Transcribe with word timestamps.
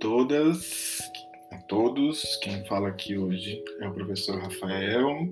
todas, 0.00 1.00
a 1.50 1.56
todos. 1.62 2.36
Quem 2.36 2.64
fala 2.66 2.88
aqui 2.88 3.18
hoje 3.18 3.62
é 3.80 3.88
o 3.88 3.92
professor 3.92 4.40
Rafael, 4.40 5.28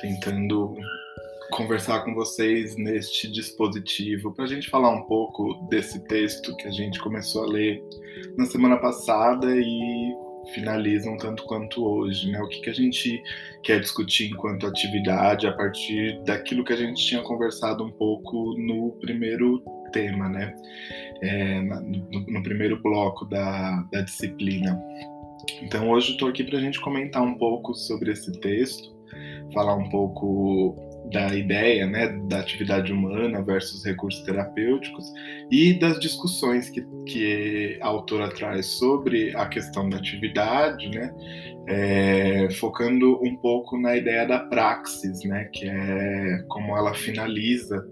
tentando 0.00 0.76
conversar 1.50 2.04
com 2.04 2.14
vocês 2.14 2.76
neste 2.76 3.30
dispositivo 3.30 4.32
para 4.32 4.44
a 4.44 4.48
gente 4.48 4.68
falar 4.68 4.90
um 4.90 5.02
pouco 5.02 5.66
desse 5.68 6.04
texto 6.04 6.54
que 6.56 6.68
a 6.68 6.70
gente 6.70 7.00
começou 7.00 7.44
a 7.44 7.46
ler 7.46 7.82
na 8.36 8.44
semana 8.46 8.76
passada 8.76 9.46
e 9.56 10.14
finaliza 10.54 11.10
um 11.10 11.16
tanto 11.16 11.42
quanto 11.44 11.84
hoje, 11.84 12.30
né? 12.30 12.40
O 12.40 12.48
que, 12.48 12.60
que 12.60 12.70
a 12.70 12.74
gente 12.74 13.22
quer 13.62 13.80
discutir 13.80 14.30
enquanto 14.30 14.66
atividade 14.66 15.46
a 15.46 15.52
partir 15.52 16.22
daquilo 16.24 16.64
que 16.64 16.72
a 16.72 16.76
gente 16.76 17.04
tinha 17.04 17.22
conversado 17.22 17.84
um 17.84 17.90
pouco 17.90 18.54
no 18.58 18.92
primeiro 19.00 19.62
tema, 19.90 20.28
né? 20.28 20.54
É, 21.22 21.60
no, 21.60 22.20
no, 22.28 22.42
primeiro 22.42 22.80
bloco 22.80 23.24
da, 23.24 23.82
da 23.92 24.02
disciplina. 24.02 24.80
Então 25.62 25.90
hoje 25.90 26.12
estou 26.12 26.28
aqui 26.28 26.44
para 26.44 26.58
a 26.58 26.60
gente 26.60 26.80
comentar 26.80 27.22
um 27.22 27.34
pouco 27.34 27.74
sobre 27.74 28.12
esse 28.12 28.30
texto, 28.40 28.96
falar 29.52 29.74
um 29.74 29.88
pouco 29.88 30.76
da 31.12 31.34
ideia 31.34 31.86
né, 31.86 32.08
da 32.28 32.40
atividade 32.40 32.92
humana 32.92 33.42
versus 33.42 33.84
recursos 33.84 34.22
terapêuticos 34.24 35.12
e 35.50 35.74
das 35.78 35.98
discussões 35.98 36.68
que, 36.70 36.86
que 37.06 37.78
a 37.80 37.86
autora 37.86 38.28
traz 38.28 38.66
sobre 38.66 39.34
a 39.34 39.46
questão 39.46 39.88
da 39.88 39.96
atividade, 39.96 40.88
né, 40.90 41.14
é, 41.66 42.48
focando 42.52 43.18
um 43.22 43.36
pouco 43.36 43.78
na 43.78 43.96
ideia 43.96 44.26
da 44.26 44.40
praxis, 44.40 45.24
né, 45.24 45.48
que 45.52 45.68
é 45.68 46.44
como 46.48 46.76
ela 46.76 46.94
finaliza 46.94 47.84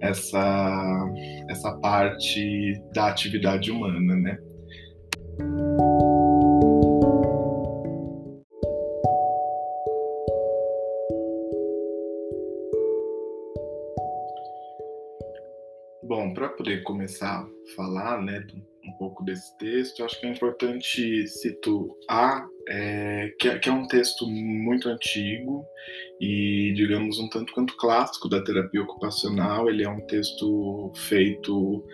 essa, 0.00 1.06
essa 1.48 1.72
parte 1.78 2.80
da 2.94 3.08
atividade 3.08 3.70
humana. 3.70 4.16
Né. 4.16 4.38
Bom, 16.02 16.32
para 16.32 16.48
poder 16.48 16.82
começar 16.84 17.42
a 17.42 17.46
falar 17.76 18.22
né, 18.22 18.42
um 18.88 18.92
pouco 18.92 19.24
desse 19.24 19.56
texto, 19.58 20.04
acho 20.04 20.18
que 20.20 20.26
é 20.26 20.30
importante 20.30 21.26
situar 21.26 22.46
é, 22.68 23.34
que, 23.38 23.48
é, 23.48 23.58
que, 23.58 23.68
é 23.68 23.72
um 23.72 23.86
texto 23.86 24.26
muito 24.26 24.88
antigo 24.88 25.64
e, 26.20 26.72
digamos, 26.74 27.18
um 27.18 27.28
tanto 27.28 27.52
quanto 27.52 27.76
clássico 27.76 28.28
da 28.28 28.42
terapia 28.42 28.82
ocupacional. 28.82 29.68
Ele 29.70 29.84
é 29.84 29.88
um 29.88 30.00
texto 30.06 30.92
feito 30.94 31.84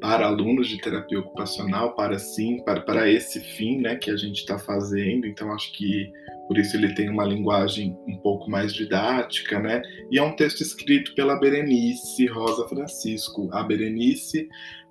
para 0.00 0.26
alunos 0.26 0.68
de 0.68 0.80
terapia 0.80 1.20
ocupacional, 1.20 1.94
para 1.94 2.18
sim, 2.18 2.62
para, 2.64 2.80
para 2.80 3.08
esse 3.08 3.40
fim 3.40 3.80
né, 3.80 3.96
que 3.96 4.10
a 4.10 4.16
gente 4.16 4.38
está 4.38 4.58
fazendo. 4.58 5.26
Então, 5.26 5.52
acho 5.52 5.72
que 5.72 6.10
por 6.48 6.58
isso 6.58 6.76
ele 6.76 6.94
tem 6.94 7.08
uma 7.08 7.24
linguagem 7.24 7.96
um 8.06 8.16
pouco 8.18 8.50
mais 8.50 8.74
didática, 8.74 9.58
né? 9.60 9.80
E 10.10 10.18
é 10.18 10.22
um 10.22 10.36
texto 10.36 10.60
escrito 10.60 11.14
pela 11.14 11.38
Berenice 11.38 12.26
Rosa 12.26 12.68
Francisco. 12.68 13.48
A 13.52 13.62
Berenice 13.62 14.48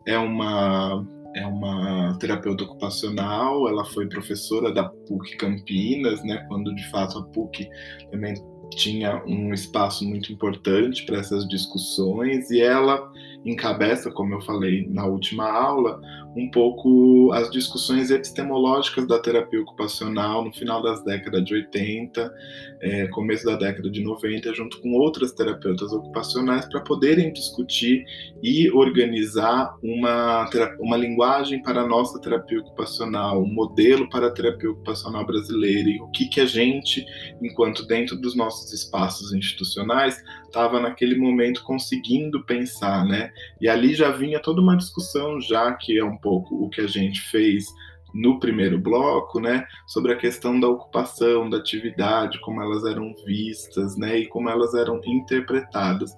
é 0.08 0.17
uma 0.17 1.05
é 1.36 1.45
uma 1.45 2.17
terapeuta 2.20 2.64
ocupacional, 2.64 3.67
ela 3.67 3.86
foi 3.86 4.08
professora 4.08 4.72
da 4.72 4.84
PUC 4.84 5.38
Campinas, 5.38 6.23
né, 6.23 6.45
quando 6.48 6.73
de 6.76 6.89
fato 6.89 7.17
a 7.17 7.23
PUC 7.23 7.67
também 8.12 8.36
tinha 8.76 9.23
um 9.26 9.54
espaço 9.54 10.08
muito 10.08 10.31
importante 10.31 11.06
para 11.06 11.17
essas 11.17 11.48
discussões 11.48 12.50
e 12.50 12.61
ela 12.61 13.11
encabeça, 13.45 14.09
como 14.09 14.34
eu 14.34 14.42
falei 14.42 14.88
na 14.89 15.06
última 15.06 15.50
aula, 15.52 16.00
um 16.36 16.50
pouco 16.50 17.32
as 17.33 17.52
discussões 17.52 18.10
epistemológicas 18.10 19.05
da 19.08 19.20
terapia 19.20 19.61
ocupacional 19.61 20.43
no 20.45 20.54
final 20.54 20.82
das 20.82 21.04
décadas 21.04 21.43
de 21.43 21.54
80, 21.54 22.33
é, 22.82 23.08
começo 23.08 23.45
da 23.45 23.55
década 23.55 23.89
de 23.89 24.02
90, 24.02 24.54
junto 24.54 24.82
com 24.82 24.93
outras 24.93 25.33
terapeutas 25.33 25.92
ocupacionais, 25.92 26.66
para 26.66 26.82
poderem 26.82 27.32
discutir 27.33 28.05
e 28.42 28.72
organizar 28.72 29.76
uma, 29.83 30.49
uma 30.80 30.98
linguagem 30.98 31.23
para 31.64 31.82
a 31.82 31.88
nossa 31.88 32.20
terapia 32.20 32.60
ocupacional, 32.60 33.42
um 33.42 33.54
modelo 33.54 34.10
para 34.10 34.28
a 34.28 34.32
terapia 34.32 34.72
ocupacional 34.72 35.26
brasileira 35.26 35.89
e 35.89 36.02
o 36.02 36.08
que, 36.10 36.28
que 36.28 36.42
a 36.42 36.45
gente, 36.45 37.06
enquanto 37.42 37.86
dentro 37.86 38.16
dos 38.16 38.36
nossos 38.36 38.73
espaços 38.73 39.34
institucionais, 39.34 40.22
estava 40.45 40.80
naquele 40.80 41.17
momento 41.17 41.64
conseguindo 41.64 42.44
pensar, 42.45 43.06
né? 43.06 43.32
E 43.61 43.70
ali 43.70 43.94
já 43.94 44.11
vinha 44.11 44.39
toda 44.39 44.61
uma 44.61 44.76
discussão, 44.76 45.39
já 45.39 45.72
que 45.73 45.98
é 45.98 46.04
um 46.04 46.17
pouco 46.17 46.56
o 46.56 46.70
que 46.70 46.82
a 46.82 46.88
gente 46.88 47.22
fez 47.22 47.66
no 48.14 48.40
primeiro 48.40 48.80
bloco, 48.80 49.40
né, 49.40 49.66
sobre 49.88 50.14
a 50.14 50.16
questão 50.16 50.60
da 50.60 50.67
ocupação, 50.67 51.50
da 51.50 51.58
atividade, 51.58 52.40
como 52.42 52.61
elas 52.61 52.86
eram 52.86 53.11
vistas, 53.26 53.98
né, 53.98 54.20
e 54.20 54.28
como 54.28 54.50
elas 54.50 54.76
eram 54.76 55.02
interpretadas. 55.04 56.11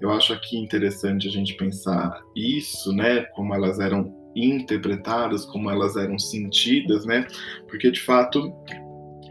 Eu 0.00 0.10
acho 0.10 0.32
aqui 0.32 0.58
interessante 0.58 1.26
a 1.26 1.30
gente 1.30 1.54
pensar 1.54 2.20
isso, 2.36 2.92
né, 2.92 3.22
como 3.34 3.54
elas 3.54 3.80
eram 3.80 4.14
interpretadas, 4.44 5.44
como 5.44 5.70
elas 5.70 5.96
eram 5.96 6.18
sentidas, 6.18 7.04
né, 7.04 7.26
porque 7.68 7.90
de 7.90 8.00
fato 8.00 8.52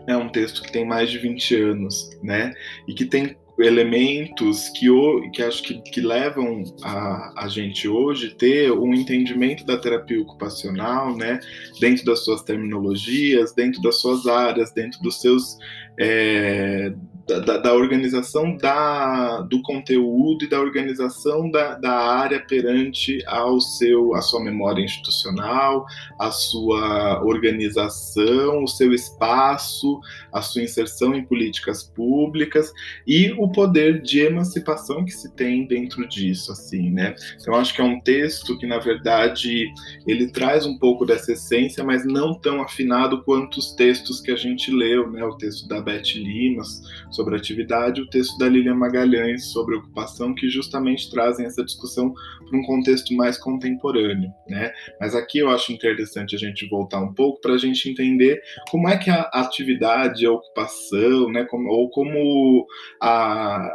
é 0.07 0.15
um 0.15 0.29
texto 0.29 0.63
que 0.63 0.71
tem 0.71 0.85
mais 0.85 1.09
de 1.09 1.17
20 1.17 1.55
anos, 1.55 2.09
né, 2.23 2.53
e 2.87 2.93
que 2.93 3.05
tem 3.05 3.35
elementos 3.59 4.69
que, 4.69 4.87
que 5.33 5.41
acho 5.41 5.63
que, 5.63 5.81
que 5.81 5.99
levam 5.99 6.63
a, 6.83 7.45
a 7.45 7.47
gente 7.47 7.87
hoje 7.87 8.35
ter 8.35 8.71
um 8.71 8.93
entendimento 8.93 9.65
da 9.65 9.77
terapia 9.77 10.21
ocupacional, 10.21 11.15
né, 11.15 11.39
dentro 11.79 12.05
das 12.05 12.23
suas 12.23 12.43
terminologias, 12.43 13.53
dentro 13.53 13.81
das 13.81 13.99
suas 13.99 14.27
áreas, 14.27 14.71
dentro 14.71 15.01
dos 15.01 15.19
seus 15.19 15.57
é, 15.99 16.93
da, 17.27 17.57
da, 17.57 17.73
organização 17.73 18.55
da, 18.55 19.41
do 19.41 19.61
conteúdo 19.61 20.45
e 20.45 20.49
da 20.49 20.59
organização 20.61 21.51
da, 21.51 21.75
da 21.75 21.91
área 21.91 22.39
perante 22.39 23.21
ao 23.27 23.59
seu, 23.59 24.15
a 24.15 24.21
sua 24.21 24.41
memória 24.41 24.81
institucional, 24.81 25.85
a 26.17 26.31
sua 26.31 27.21
organização, 27.23 28.63
o 28.63 28.67
seu 28.67 28.93
espaço, 28.93 29.99
a 30.31 30.41
sua 30.41 30.61
inserção 30.61 31.13
em 31.15 31.25
políticas 31.25 31.83
públicas 31.83 32.71
e 33.05 33.33
o 33.37 33.51
poder 33.51 34.01
de 34.01 34.21
emancipação 34.21 35.03
que 35.03 35.11
se 35.11 35.35
tem 35.35 35.67
dentro 35.67 36.07
disso, 36.07 36.53
assim, 36.53 36.89
né? 36.91 37.13
Então 37.41 37.55
acho 37.55 37.73
que 37.73 37.81
é 37.81 37.83
um 37.83 37.99
texto 37.99 38.57
que 38.57 38.65
na 38.65 38.79
verdade 38.79 39.67
ele 40.07 40.31
traz 40.31 40.65
um 40.65 40.77
pouco 40.77 41.05
dessa 41.05 41.33
essência, 41.33 41.83
mas 41.83 42.05
não 42.05 42.33
tão 42.33 42.61
afinado 42.61 43.21
quanto 43.23 43.57
os 43.57 43.73
textos 43.73 44.21
que 44.21 44.31
a 44.31 44.35
gente 44.37 44.71
leu, 44.71 45.11
né? 45.11 45.25
O 45.25 45.35
texto 45.35 45.67
da 45.67 45.81
Beth 45.81 46.15
Limas 46.15 46.81
sobre 47.17 47.35
atividade, 47.35 47.99
o 47.99 48.07
texto 48.07 48.37
da 48.37 48.47
Lilian 48.47 48.75
Magalhães 48.75 49.51
sobre 49.51 49.75
ocupação, 49.75 50.33
que 50.35 50.47
justamente 50.47 51.09
trazem 51.09 51.47
essa 51.47 51.65
discussão 51.65 52.13
para 52.47 52.57
um 52.57 52.63
contexto 52.63 53.13
mais 53.15 53.37
contemporâneo, 53.37 54.31
né? 54.47 54.71
Mas 55.01 55.15
aqui 55.15 55.39
eu 55.39 55.49
acho 55.49 55.73
interessante 55.73 56.35
a 56.35 56.39
gente 56.39 56.69
voltar 56.69 57.01
um 57.01 57.13
pouco 57.13 57.41
para 57.41 57.53
a 57.53 57.57
gente 57.57 57.89
entender 57.89 58.39
como 58.69 58.87
é 58.87 58.97
que 58.97 59.09
a 59.09 59.23
atividade, 59.33 60.25
a 60.25 60.31
ocupação, 60.31 61.31
né, 61.31 61.43
como, 61.45 61.67
ou 61.69 61.89
como 61.89 62.67
a, 63.01 63.67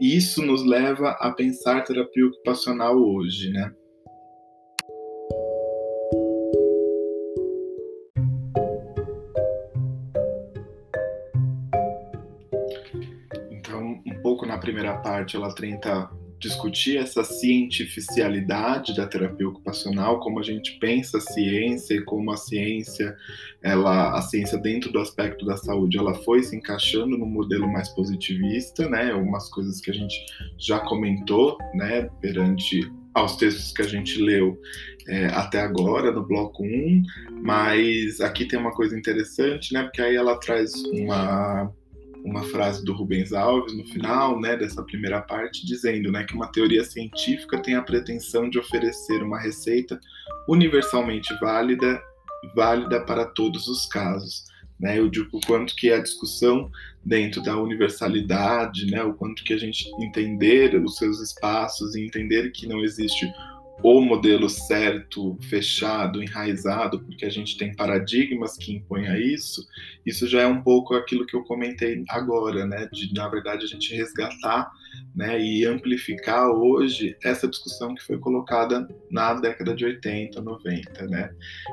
isso 0.00 0.44
nos 0.44 0.64
leva 0.66 1.10
a 1.20 1.30
pensar 1.30 1.84
terapia 1.84 2.26
ocupacional 2.26 2.96
hoje, 2.96 3.50
né? 3.50 3.72
Primeira 14.72 14.96
parte 14.96 15.36
ela 15.36 15.54
tenta 15.54 16.10
discutir 16.40 16.96
essa 16.96 17.22
cientificialidade 17.22 18.96
da 18.96 19.06
terapia 19.06 19.48
ocupacional, 19.48 20.18
como 20.18 20.40
a 20.40 20.42
gente 20.42 20.78
pensa 20.80 21.18
a 21.18 21.20
ciência 21.20 21.94
e 21.94 22.02
como 22.02 22.32
a 22.32 22.36
ciência, 22.36 23.14
ela, 23.62 24.18
a 24.18 24.22
ciência 24.22 24.58
dentro 24.58 24.90
do 24.90 24.98
aspecto 24.98 25.44
da 25.44 25.56
saúde, 25.56 25.98
ela 25.98 26.14
foi 26.14 26.42
se 26.42 26.56
encaixando 26.56 27.16
no 27.16 27.26
modelo 27.26 27.70
mais 27.70 27.90
positivista, 27.90 28.88
né? 28.88 29.12
Algumas 29.12 29.48
coisas 29.50 29.80
que 29.80 29.90
a 29.90 29.94
gente 29.94 30.16
já 30.58 30.80
comentou, 30.80 31.58
né? 31.74 32.10
Perante 32.20 32.90
aos 33.14 33.36
textos 33.36 33.72
que 33.72 33.82
a 33.82 33.86
gente 33.86 34.20
leu 34.20 34.58
é, 35.06 35.26
até 35.26 35.60
agora 35.60 36.10
no 36.10 36.26
bloco 36.26 36.64
1, 36.64 37.02
mas 37.42 38.20
aqui 38.20 38.46
tem 38.46 38.58
uma 38.58 38.72
coisa 38.72 38.98
interessante, 38.98 39.72
né? 39.74 39.82
Porque 39.84 40.00
aí 40.00 40.16
ela 40.16 40.36
traz 40.40 40.74
uma 40.86 41.70
uma 42.24 42.42
frase 42.44 42.84
do 42.84 42.92
Rubens 42.92 43.32
Alves 43.32 43.76
no 43.76 43.84
final, 43.84 44.40
né, 44.40 44.56
dessa 44.56 44.82
primeira 44.82 45.20
parte, 45.20 45.66
dizendo, 45.66 46.10
né, 46.10 46.24
que 46.24 46.34
uma 46.34 46.50
teoria 46.50 46.84
científica 46.84 47.60
tem 47.60 47.74
a 47.74 47.82
pretensão 47.82 48.48
de 48.48 48.58
oferecer 48.58 49.22
uma 49.22 49.40
receita 49.40 49.98
universalmente 50.48 51.34
válida, 51.40 52.00
válida 52.54 53.04
para 53.04 53.24
todos 53.24 53.66
os 53.66 53.86
casos. 53.86 54.44
Né? 54.78 54.98
Eu 54.98 55.08
digo 55.08 55.28
o 55.32 55.40
quanto 55.46 55.74
que 55.76 55.92
a 55.92 56.02
discussão 56.02 56.70
dentro 57.04 57.42
da 57.42 57.56
universalidade, 57.56 58.86
né, 58.86 59.02
o 59.02 59.14
quanto 59.14 59.42
que 59.44 59.52
a 59.52 59.58
gente 59.58 59.88
entender 60.00 60.76
os 60.76 60.96
seus 60.96 61.20
espaços 61.20 61.94
e 61.94 62.04
entender 62.04 62.50
que 62.50 62.66
não 62.66 62.82
existe 62.82 63.26
o 63.82 64.00
modelo 64.00 64.48
certo, 64.48 65.36
fechado, 65.48 66.22
enraizado, 66.22 67.00
porque 67.00 67.24
a 67.24 67.30
gente 67.30 67.56
tem 67.56 67.74
paradigmas 67.74 68.56
que 68.56 68.74
impõem 68.74 69.08
a 69.08 69.18
isso, 69.18 69.66
isso 70.06 70.26
já 70.28 70.42
é 70.42 70.46
um 70.46 70.62
pouco 70.62 70.94
aquilo 70.94 71.26
que 71.26 71.34
eu 71.34 71.44
comentei 71.44 72.04
agora, 72.08 72.66
né? 72.66 72.88
De, 72.92 73.12
na 73.12 73.28
verdade, 73.28 73.64
a 73.64 73.68
gente 73.68 73.94
resgatar 73.94 74.70
né, 75.14 75.40
e 75.40 75.64
amplificar 75.64 76.48
hoje 76.50 77.16
essa 77.22 77.46
discussão 77.46 77.94
que 77.94 78.02
foi 78.02 78.18
colocada 78.18 78.88
na 79.10 79.34
década 79.34 79.74
de 79.74 79.84
80, 79.84 80.40
90, 80.40 81.06
né? 81.06 81.30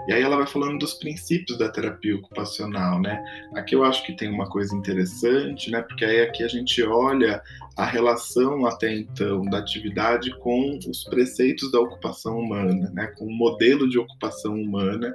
E 0.08 0.14
aí 0.14 0.22
ela 0.22 0.38
vai 0.38 0.48
falando 0.48 0.80
dos 0.80 0.94
princípios 0.96 1.58
da 1.58 1.70
terapia 1.70 2.16
ocupacional, 2.16 3.02
né? 3.02 3.24
Aqui 3.56 3.76
eu 3.76 3.84
acho 3.84 4.06
que 4.06 4.16
tem 4.16 4.30
uma 4.30 4.50
coisa 4.50 4.76
interessante, 4.76 5.72
né? 5.72 5.82
Porque 5.82 6.04
aí 6.04 6.22
aqui 6.22 6.44
a 6.44 6.48
gente 6.48 6.84
olha 6.84 7.42
a 7.78 7.86
relação 7.86 8.66
até 8.66 8.94
então 8.94 9.42
da 9.44 9.60
atividade 9.60 10.38
com 10.40 10.78
os 10.88 11.06
preceitos 11.06 11.72
da 11.72 11.80
ocupação 11.80 12.38
humana, 12.38 12.92
né? 12.94 13.08
Com 13.18 13.26
o 13.26 13.32
modelo 13.32 13.90
de 13.90 13.98
ocupação 13.98 14.54
humana, 14.54 15.14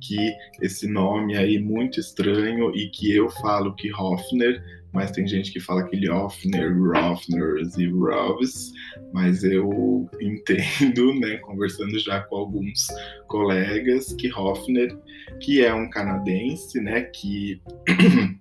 que 0.00 0.32
esse 0.62 0.86
nome 0.86 1.36
aí 1.36 1.58
muito 1.58 1.98
estranho 1.98 2.74
e 2.74 2.88
que 2.88 3.12
eu 3.12 3.28
falo 3.28 3.74
que 3.74 3.92
Hoffner 3.92 4.83
mas 4.94 5.10
tem 5.10 5.26
gente 5.26 5.52
que 5.52 5.58
fala 5.58 5.80
aquele 5.80 6.08
Hoffner, 6.08 6.72
Roffners 6.80 7.76
e 7.76 7.88
Roves, 7.88 8.70
mas 9.12 9.42
eu 9.42 10.08
entendo, 10.20 11.12
né, 11.18 11.36
conversando 11.38 11.98
já 11.98 12.20
com 12.20 12.36
alguns 12.36 12.86
colegas, 13.26 14.14
que 14.14 14.32
Hoffner, 14.32 14.96
que 15.40 15.64
é 15.64 15.74
um 15.74 15.90
canadense, 15.90 16.80
né, 16.80 17.02
que 17.02 17.60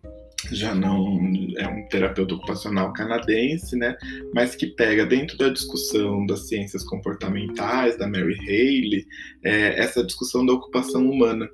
já 0.51 0.75
não 0.75 1.19
é 1.57 1.67
um 1.67 1.88
terapeuta 1.88 2.35
ocupacional 2.35 2.94
canadense, 2.94 3.75
né, 3.75 3.97
mas 4.35 4.56
que 4.56 4.67
pega 4.67 5.07
dentro 5.07 5.35
da 5.39 5.49
discussão 5.49 6.23
das 6.27 6.47
ciências 6.47 6.83
comportamentais, 6.83 7.97
da 7.97 8.07
Mary 8.07 8.38
Haley, 8.41 9.07
é, 9.44 9.79
essa 9.79 10.03
discussão 10.03 10.45
da 10.45 10.53
ocupação 10.53 11.09
humana 11.09 11.49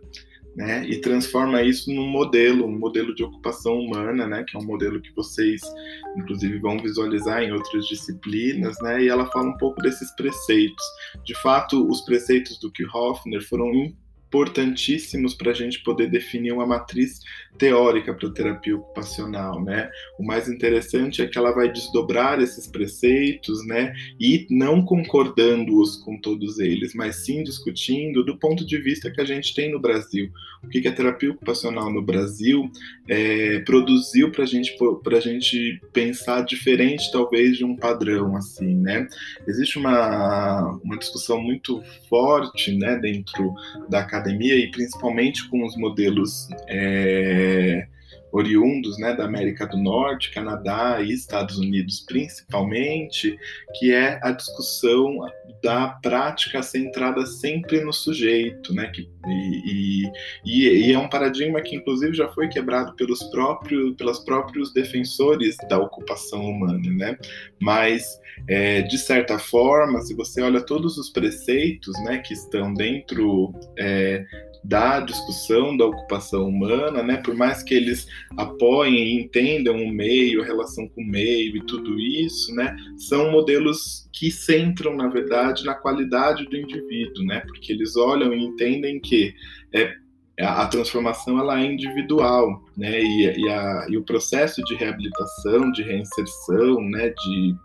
né, 0.55 0.85
e 0.85 0.99
transforma 0.99 1.61
isso 1.61 1.93
num 1.93 2.07
modelo, 2.07 2.65
um 2.65 2.77
modelo 2.77 3.13
de 3.15 3.23
ocupação 3.23 3.79
humana, 3.79 4.27
né, 4.27 4.43
que 4.47 4.57
é 4.57 4.59
um 4.59 4.65
modelo 4.65 5.01
que 5.01 5.13
vocês, 5.15 5.61
inclusive, 6.17 6.59
vão 6.59 6.77
visualizar 6.77 7.43
em 7.43 7.51
outras 7.51 7.85
disciplinas, 7.87 8.75
né, 8.81 9.03
e 9.03 9.07
ela 9.07 9.25
fala 9.27 9.49
um 9.49 9.57
pouco 9.57 9.81
desses 9.81 10.11
preceitos. 10.15 10.83
De 11.23 11.35
fato, 11.41 11.87
os 11.89 12.01
preceitos 12.01 12.59
do 12.59 12.71
Hofner 12.93 13.41
foram 13.47 13.71
importantíssimos 14.29 15.33
para 15.33 15.51
a 15.51 15.53
gente 15.53 15.81
poder 15.83 16.07
definir 16.07 16.51
uma 16.51 16.65
matriz 16.65 17.19
teórica 17.57 18.13
para 18.13 18.29
a 18.29 18.31
terapia 18.31 18.75
ocupacional, 18.77 19.61
né? 19.63 19.89
O 20.19 20.23
mais 20.23 20.47
interessante 20.47 21.21
é 21.21 21.27
que 21.27 21.37
ela 21.37 21.51
vai 21.51 21.71
desdobrar 21.71 22.39
esses 22.39 22.67
preceitos, 22.67 23.65
né? 23.65 23.93
E 24.19 24.45
não 24.49 24.83
concordando-os 24.83 25.97
com 25.97 26.17
todos 26.21 26.59
eles, 26.59 26.93
mas 26.93 27.25
sim 27.25 27.43
discutindo 27.43 28.23
do 28.23 28.37
ponto 28.37 28.65
de 28.65 28.77
vista 28.77 29.11
que 29.11 29.19
a 29.19 29.25
gente 29.25 29.53
tem 29.55 29.71
no 29.71 29.79
Brasil. 29.79 30.31
O 30.63 30.67
que, 30.67 30.79
que 30.79 30.87
a 30.87 30.93
terapia 30.93 31.31
ocupacional 31.31 31.91
no 31.91 32.01
Brasil 32.01 32.69
é, 33.07 33.59
produziu 33.59 34.31
para 34.31 34.45
gente, 34.45 34.77
a 35.05 35.19
gente 35.19 35.81
pensar 35.91 36.41
diferente, 36.41 37.11
talvez, 37.11 37.57
de 37.57 37.65
um 37.65 37.75
padrão, 37.75 38.35
assim, 38.35 38.75
né? 38.75 39.07
Existe 39.47 39.79
uma, 39.79 40.79
uma 40.83 40.97
discussão 40.97 41.41
muito 41.41 41.81
forte, 42.07 42.77
né, 42.77 42.97
dentro 42.97 43.53
da 43.89 44.03
e 44.57 44.71
principalmente 44.71 45.47
com 45.49 45.65
os 45.65 45.75
modelos 45.77 46.47
é, 46.67 47.87
oriundos 48.31 48.97
né, 48.99 49.13
da 49.13 49.25
América 49.25 49.65
do 49.65 49.77
Norte, 49.77 50.31
Canadá 50.31 51.01
e 51.01 51.11
Estados 51.11 51.57
Unidos 51.57 52.01
principalmente, 52.01 53.37
que 53.77 53.93
é 53.93 54.19
a 54.23 54.31
discussão 54.31 55.17
da 55.63 55.89
prática 56.01 56.63
centrada 56.63 57.25
sempre 57.25 57.81
no 57.81 57.91
sujeito, 57.91 58.73
né, 58.73 58.89
que, 58.93 59.09
e, 59.27 60.03
e, 60.45 60.87
e, 60.87 60.93
é 60.93 60.97
um 60.97 61.09
paradigma 61.09 61.61
que 61.61 61.75
inclusive 61.75 62.13
já 62.13 62.27
foi 62.29 62.47
quebrado 62.47 62.95
pelos 62.95 63.23
próprios, 63.23 63.95
pelos 63.95 64.19
próprios 64.19 64.71
defensores 64.73 65.57
da 65.67 65.77
ocupação 65.77 66.45
humana, 66.45 66.89
né, 66.91 67.17
mas 67.59 68.19
é, 68.47 68.81
de 68.81 68.97
certa 68.97 69.37
forma, 69.37 70.01
se 70.01 70.13
você 70.15 70.41
olha 70.41 70.61
todos 70.61 70.97
os 70.97 71.09
preceitos, 71.09 71.93
né, 72.03 72.19
que 72.19 72.33
estão 72.33 72.73
dentro 72.73 73.53
é, 73.77 74.25
da 74.63 74.99
discussão 74.99 75.75
da 75.77 75.85
ocupação 75.85 76.47
humana, 76.47 77.01
né? 77.01 77.17
Por 77.17 77.35
mais 77.35 77.63
que 77.63 77.73
eles 77.73 78.07
apoiem 78.37 78.95
e 78.95 79.21
entendam 79.21 79.75
o 79.75 79.91
meio, 79.91 80.41
a 80.41 80.45
relação 80.45 80.87
com 80.89 81.01
o 81.01 81.07
meio 81.07 81.57
e 81.57 81.65
tudo 81.65 81.99
isso, 81.99 82.53
né? 82.53 82.75
São 82.97 83.31
modelos 83.31 84.09
que 84.13 84.29
centram, 84.29 84.95
na 84.95 85.07
verdade, 85.07 85.63
na 85.63 85.75
qualidade 85.75 86.45
do 86.45 86.57
indivíduo, 86.57 87.25
né? 87.25 87.39
Porque 87.41 87.71
eles 87.71 87.95
olham 87.95 88.33
e 88.33 88.43
entendem 88.43 88.99
que 88.99 89.33
é, 89.73 89.93
a 90.39 90.65
transformação 90.67 91.39
ela 91.39 91.61
é 91.61 91.65
individual, 91.65 92.63
né? 92.77 93.01
E, 93.01 93.39
e, 93.39 93.49
a, 93.49 93.87
e 93.89 93.97
o 93.97 94.03
processo 94.03 94.63
de 94.63 94.75
reabilitação, 94.75 95.71
de 95.71 95.83
reinserção, 95.83 96.81
né? 96.81 97.09
De 97.09 97.55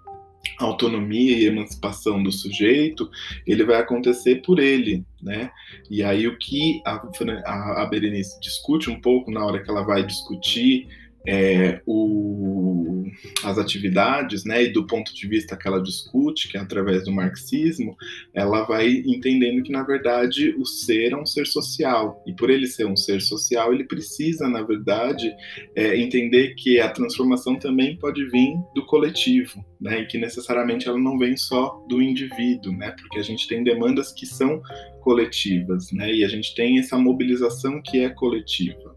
autonomia 0.58 1.37
e 1.37 1.46
emancipação 1.46 2.23
do 2.23 2.31
sujeito, 2.31 3.11
ele 3.46 3.64
vai 3.64 3.76
acontecer 3.76 4.43
por 4.43 4.58
ele, 4.58 5.05
né? 5.23 5.50
E 5.91 6.02
aí 6.02 6.26
o 6.26 6.38
que 6.38 6.82
a, 6.85 7.82
a, 7.82 7.87
Berenice 7.87 8.41
discute 8.41 8.91
um 8.91 9.00
pouco 9.00 9.31
na 9.31 9.44
hora 9.44 9.62
que 9.62 9.70
ela 9.70 9.82
vai 9.82 10.05
discutir 10.05 10.88
é, 11.26 11.81
o, 11.87 13.05
as 13.43 13.59
atividades, 13.59 14.44
né, 14.44 14.65
e 14.65 14.73
do 14.73 14.87
ponto 14.87 15.15
de 15.15 15.26
vista 15.26 15.56
que 15.56 15.67
ela 15.67 15.82
discute, 15.82 16.49
que 16.49 16.56
é 16.56 16.61
através 16.61 17.05
do 17.05 17.12
marxismo, 17.12 17.97
ela 18.35 18.65
vai 18.65 19.03
entendendo 19.06 19.62
que, 19.62 19.73
na 19.73 19.82
verdade, 19.82 20.55
o 20.59 20.67
ser 20.67 21.12
é 21.12 21.17
um 21.17 21.26
ser 21.26 21.47
social, 21.47 22.23
e 22.26 22.35
por 22.35 22.50
ele 22.50 22.67
ser 22.67 22.87
um 22.87 22.97
ser 22.97 23.21
social, 23.21 23.73
ele 23.73 23.85
precisa, 23.85 24.49
na 24.49 24.62
verdade, 24.62 25.35
é, 25.75 25.99
entender 25.99 26.55
que 26.55 26.79
a 26.81 26.91
transformação 26.91 27.56
também 27.56 27.97
pode 27.97 28.25
vir 28.26 28.55
do 28.75 28.85
coletivo, 28.87 29.65
né, 29.81 30.00
e 30.00 30.06
que 30.06 30.19
necessariamente 30.19 30.88
ela 30.88 30.99
não 30.99 31.19
vem 31.19 31.37
só 31.37 31.82
do 31.88 32.03
indivíduo, 32.03 32.73
né, 32.73 32.94
porque 32.99 33.19
a 33.19 33.23
gente 33.23 33.49
tem 33.49 33.65
demandas 33.65 34.12
que 34.12 34.26
são 34.26 34.61
coletivas, 35.00 35.91
né, 35.93 36.12
e 36.12 36.25
a 36.25 36.29
gente 36.29 36.55
tem 36.55 36.79
essa 36.79 36.99
mobilização 36.99 37.81
que 37.82 38.00
é 38.00 38.11
coletiva. 38.11 38.94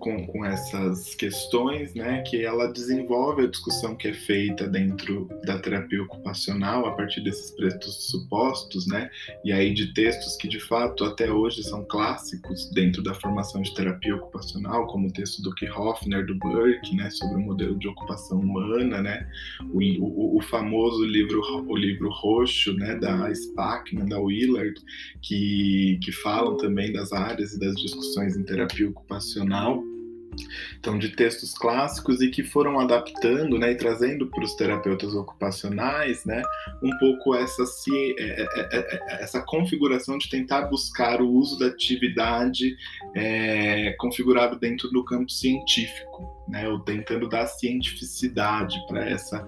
Com, 0.00 0.26
com, 0.26 0.44
essas 0.44 1.14
questões, 1.14 1.94
né, 1.94 2.22
que 2.22 2.42
ela 2.42 2.72
desenvolve 2.72 3.44
a 3.44 3.46
discussão 3.46 3.94
que 3.94 4.08
é 4.08 4.12
feita 4.12 4.66
dentro 4.66 5.28
da 5.44 5.58
terapia 5.58 6.02
ocupacional 6.02 6.86
a 6.86 6.92
partir 6.92 7.20
desses 7.20 7.50
pressupostos, 7.52 8.86
né, 8.86 9.10
e 9.44 9.52
aí 9.52 9.72
de 9.72 9.92
textos 9.92 10.36
que 10.36 10.48
de 10.48 10.58
fato 10.58 11.04
até 11.04 11.30
hoje 11.30 11.62
são 11.62 11.84
clássicos 11.84 12.70
dentro 12.70 13.02
da 13.02 13.14
formação 13.14 13.60
de 13.60 13.74
terapia 13.74 14.16
ocupacional, 14.16 14.86
como 14.86 15.08
o 15.08 15.12
texto 15.12 15.42
do 15.42 15.50
Hoffner, 15.76 16.24
do 16.24 16.34
Burke, 16.36 16.96
né, 16.96 17.10
sobre 17.10 17.36
o 17.36 17.46
modelo 17.46 17.78
de 17.78 17.86
ocupação 17.86 18.40
humana, 18.40 19.02
né, 19.02 19.28
o, 19.70 19.78
o, 19.78 20.38
o 20.38 20.40
famoso 20.42 21.04
livro, 21.04 21.40
o 21.68 21.76
livro 21.76 22.08
roxo, 22.10 22.72
né, 22.72 22.96
da 22.96 23.30
Spackman, 23.30 24.08
da 24.08 24.18
Willard, 24.18 24.74
que, 25.20 25.98
que 26.02 26.10
falam 26.10 26.56
também 26.56 26.90
das 26.92 27.12
áreas 27.12 27.52
e 27.52 27.60
das 27.60 27.74
discussões 27.76 28.36
em 28.36 28.44
terapia 28.44 28.88
ocupacional 28.88 29.89
então 30.78 30.98
de 30.98 31.10
textos 31.10 31.54
clássicos 31.54 32.20
e 32.20 32.30
que 32.30 32.42
foram 32.42 32.78
adaptando, 32.78 33.58
né, 33.58 33.72
e 33.72 33.74
trazendo 33.74 34.26
para 34.26 34.44
os 34.44 34.54
terapeutas 34.54 35.14
ocupacionais, 35.14 36.24
né, 36.24 36.42
um 36.82 36.90
pouco 36.98 37.34
essa 37.34 37.62
é, 38.18 38.42
é, 38.42 38.78
é, 38.78 39.22
essa 39.22 39.40
configuração 39.42 40.18
de 40.18 40.28
tentar 40.28 40.62
buscar 40.62 41.20
o 41.20 41.28
uso 41.28 41.58
da 41.58 41.66
atividade 41.66 42.76
é, 43.14 43.94
configurado 43.98 44.58
dentro 44.58 44.88
do 44.90 45.04
campo 45.04 45.30
científico, 45.30 46.44
né, 46.48 46.68
ou 46.68 46.80
tentando 46.80 47.28
dar 47.28 47.46
cientificidade 47.46 48.78
para 48.86 49.08
essa 49.08 49.46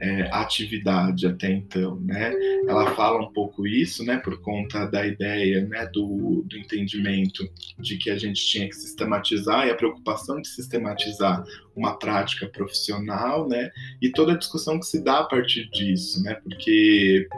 é, 0.00 0.28
atividade 0.32 1.26
até 1.26 1.50
então, 1.50 2.00
né? 2.00 2.32
Ela 2.68 2.94
fala 2.94 3.22
um 3.22 3.32
pouco 3.32 3.66
isso, 3.66 4.04
né, 4.04 4.18
por 4.18 4.40
conta 4.40 4.86
da 4.86 5.06
ideia, 5.06 5.66
né, 5.66 5.86
do, 5.92 6.44
do 6.46 6.56
entendimento 6.56 7.48
de 7.78 7.96
que 7.96 8.10
a 8.10 8.18
gente 8.18 8.44
tinha 8.44 8.68
que 8.68 8.74
sistematizar 8.74 9.66
e 9.66 9.70
a 9.70 9.74
preocupação 9.74 10.40
de 10.40 10.48
sistematizar 10.48 11.44
uma 11.74 11.98
prática 11.98 12.46
profissional, 12.48 13.48
né, 13.48 13.70
e 14.00 14.10
toda 14.10 14.32
a 14.32 14.38
discussão 14.38 14.78
que 14.78 14.86
se 14.86 15.02
dá 15.02 15.20
a 15.20 15.24
partir 15.24 15.68
disso, 15.70 16.22
né, 16.22 16.34
porque 16.42 17.28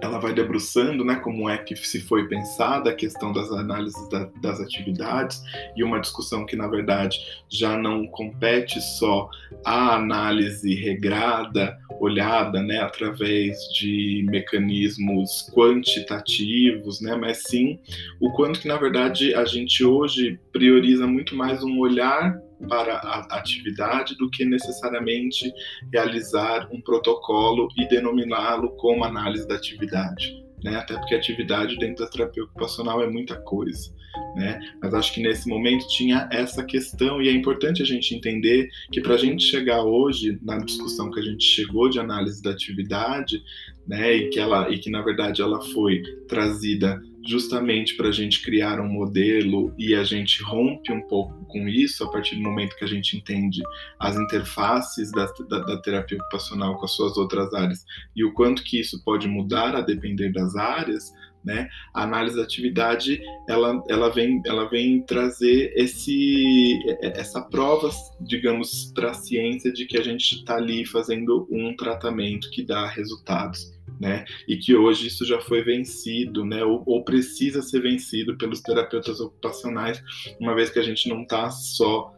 ela 0.00 0.18
vai 0.18 0.32
debruçando, 0.32 1.04
né, 1.04 1.16
como 1.16 1.48
é 1.48 1.58
que 1.58 1.76
se 1.76 2.00
foi 2.00 2.26
pensada 2.28 2.90
a 2.90 2.94
questão 2.94 3.32
das 3.32 3.50
análises 3.50 4.08
da, 4.08 4.30
das 4.40 4.60
atividades 4.60 5.42
e 5.76 5.84
uma 5.84 6.00
discussão 6.00 6.46
que 6.46 6.56
na 6.56 6.66
verdade 6.66 7.18
já 7.48 7.76
não 7.76 8.06
compete 8.06 8.80
só 8.80 9.28
à 9.64 9.94
análise 9.94 10.74
regrada 10.74 11.78
olhada 12.00 12.62
né, 12.62 12.78
através 12.78 13.58
de 13.74 14.24
mecanismos 14.28 15.50
quantitativos, 15.54 17.00
né, 17.00 17.14
mas 17.14 17.42
sim 17.42 17.78
o 18.18 18.32
quanto 18.32 18.60
que, 18.60 18.68
na 18.68 18.76
verdade, 18.76 19.34
a 19.34 19.44
gente 19.44 19.84
hoje 19.84 20.40
prioriza 20.52 21.06
muito 21.06 21.36
mais 21.36 21.62
um 21.62 21.78
olhar 21.78 22.40
para 22.68 22.94
a 22.94 23.38
atividade 23.38 24.16
do 24.16 24.30
que 24.30 24.44
necessariamente 24.44 25.52
realizar 25.92 26.68
um 26.72 26.80
protocolo 26.80 27.68
e 27.76 27.88
denominá-lo 27.88 28.70
como 28.76 29.04
análise 29.04 29.46
da 29.46 29.54
atividade. 29.54 30.40
Né? 30.62 30.76
Até 30.76 30.94
porque 30.94 31.14
atividade 31.14 31.76
dentro 31.78 32.04
da 32.04 32.10
terapia 32.10 32.44
ocupacional 32.44 33.02
é 33.02 33.08
muita 33.08 33.36
coisa. 33.36 33.90
Né? 34.34 34.60
Mas 34.82 34.92
acho 34.92 35.14
que 35.14 35.22
nesse 35.22 35.48
momento 35.48 35.86
tinha 35.88 36.28
essa 36.30 36.64
questão 36.64 37.22
e 37.22 37.28
é 37.28 37.32
importante 37.32 37.82
a 37.82 37.86
gente 37.86 38.14
entender 38.14 38.68
que 38.92 39.00
para 39.00 39.14
a 39.14 39.18
gente 39.18 39.44
chegar 39.44 39.82
hoje 39.82 40.38
na 40.42 40.58
discussão 40.58 41.10
que 41.10 41.20
a 41.20 41.22
gente 41.22 41.44
chegou 41.44 41.88
de 41.88 41.98
análise 41.98 42.42
da 42.42 42.50
atividade, 42.50 43.42
né, 43.86 44.12
e 44.14 44.28
que 44.28 44.38
ela 44.38 44.70
e 44.70 44.78
que 44.78 44.90
na 44.90 45.02
verdade 45.02 45.42
ela 45.42 45.60
foi 45.60 46.02
trazida 46.28 47.02
justamente 47.26 47.96
para 47.96 48.08
a 48.08 48.12
gente 48.12 48.42
criar 48.42 48.80
um 48.80 48.88
modelo 48.88 49.74
e 49.78 49.94
a 49.94 50.04
gente 50.04 50.42
rompe 50.42 50.92
um 50.92 51.02
pouco 51.02 51.44
com 51.46 51.68
isso 51.68 52.02
a 52.04 52.10
partir 52.10 52.36
do 52.36 52.42
momento 52.42 52.76
que 52.76 52.84
a 52.84 52.88
gente 52.88 53.16
entende 53.16 53.62
as 53.98 54.16
interfaces 54.16 55.10
da, 55.12 55.26
da, 55.48 55.58
da, 55.60 55.82
terapia 55.82 56.18
ocupacional 56.18 56.76
com 56.78 56.84
as 56.84 56.92
suas 56.92 57.16
outras 57.16 57.52
áreas 57.52 57.84
e 58.14 58.24
o 58.24 58.32
quanto 58.32 58.62
que 58.62 58.80
isso 58.80 59.02
pode 59.04 59.28
mudar 59.28 59.74
a 59.76 59.80
depender 59.80 60.32
das 60.32 60.56
áreas, 60.56 61.12
né? 61.44 61.68
A 61.94 62.02
análise 62.02 62.36
da 62.36 62.42
atividade 62.42 63.20
ela, 63.48 63.82
ela, 63.88 64.10
vem, 64.10 64.42
ela 64.44 64.68
vem 64.68 65.02
trazer 65.02 65.72
esse, 65.74 66.78
essa 67.00 67.40
prova, 67.40 67.90
digamos, 68.20 68.92
para 68.94 69.10
a 69.10 69.14
ciência 69.14 69.72
de 69.72 69.86
que 69.86 69.98
a 69.98 70.02
gente 70.02 70.36
está 70.36 70.56
ali 70.56 70.84
fazendo 70.84 71.48
um 71.50 71.74
tratamento 71.74 72.50
que 72.50 72.62
dá 72.62 72.86
resultados 72.86 73.79
né? 74.00 74.24
E 74.48 74.56
que 74.56 74.74
hoje 74.74 75.08
isso 75.08 75.26
já 75.26 75.38
foi 75.42 75.62
vencido, 75.62 76.44
né? 76.44 76.64
Ou, 76.64 76.82
ou 76.86 77.04
precisa 77.04 77.60
ser 77.60 77.82
vencido 77.82 78.38
pelos 78.38 78.62
terapeutas 78.62 79.20
ocupacionais, 79.20 80.02
uma 80.40 80.54
vez 80.54 80.70
que 80.70 80.78
a 80.78 80.82
gente 80.82 81.06
não 81.08 81.22
está 81.22 81.50
só 81.50 82.10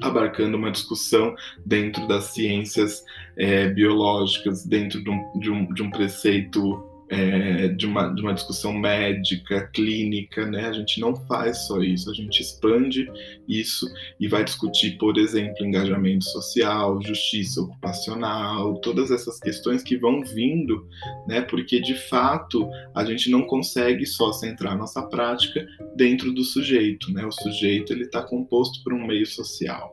abarcando 0.00 0.56
uma 0.56 0.70
discussão 0.70 1.34
dentro 1.64 2.06
das 2.06 2.24
ciências 2.26 3.04
é, 3.36 3.68
biológicas, 3.68 4.64
dentro 4.64 5.02
de 5.02 5.10
um, 5.10 5.38
de 5.38 5.50
um, 5.50 5.74
de 5.74 5.82
um 5.82 5.90
preceito 5.90 6.93
é, 7.08 7.68
de, 7.68 7.86
uma, 7.86 8.08
de 8.14 8.22
uma 8.22 8.32
discussão 8.32 8.72
médica, 8.72 9.68
clínica, 9.72 10.46
né? 10.46 10.66
A 10.66 10.72
gente 10.72 11.00
não 11.00 11.14
faz 11.26 11.66
só 11.66 11.80
isso, 11.80 12.10
a 12.10 12.14
gente 12.14 12.40
expande 12.40 13.10
isso 13.48 13.86
e 14.18 14.26
vai 14.26 14.44
discutir, 14.44 14.96
por 14.98 15.18
exemplo, 15.18 15.64
engajamento 15.64 16.24
social, 16.24 17.00
justiça 17.02 17.60
ocupacional, 17.60 18.80
todas 18.80 19.10
essas 19.10 19.38
questões 19.38 19.82
que 19.82 19.96
vão 19.96 20.22
vindo, 20.22 20.88
né? 21.26 21.42
Porque 21.42 21.80
de 21.80 21.94
fato 21.94 22.68
a 22.94 23.04
gente 23.04 23.30
não 23.30 23.42
consegue 23.42 24.06
só 24.06 24.32
centrar 24.32 24.76
nossa 24.76 25.02
prática 25.02 25.66
dentro 25.94 26.32
do 26.32 26.42
sujeito, 26.42 27.12
né? 27.12 27.24
O 27.24 27.32
sujeito 27.32 27.92
ele 27.92 28.04
está 28.04 28.22
composto 28.22 28.82
por 28.82 28.92
um 28.92 29.06
meio 29.06 29.26
social. 29.26 29.92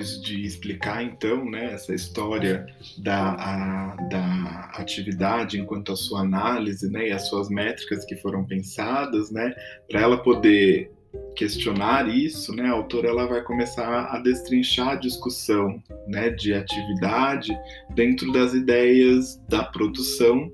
Depois 0.00 0.22
de 0.22 0.44
explicar 0.44 1.02
então 1.02 1.44
né, 1.44 1.74
essa 1.74 1.94
história 1.94 2.66
da, 2.98 3.32
a, 3.32 3.96
da 4.08 4.70
atividade 4.74 5.60
enquanto 5.60 5.92
a 5.92 5.96
sua 5.96 6.20
análise 6.20 6.90
né, 6.90 7.08
e 7.08 7.12
as 7.12 7.28
suas 7.28 7.48
métricas 7.50 8.04
que 8.04 8.16
foram 8.16 8.44
pensadas, 8.44 9.30
né, 9.30 9.54
para 9.88 10.00
ela 10.00 10.22
poder 10.22 10.90
questionar 11.36 12.08
isso, 12.08 12.54
né, 12.54 12.68
a 12.68 12.72
autora 12.72 13.08
ela 13.08 13.26
vai 13.26 13.42
começar 13.42 14.06
a 14.06 14.18
destrinchar 14.20 14.90
a 14.90 14.94
discussão 14.94 15.82
né, 16.06 16.30
de 16.30 16.54
atividade 16.54 17.56
dentro 17.94 18.32
das 18.32 18.54
ideias 18.54 19.40
da 19.48 19.64
produção 19.64 20.50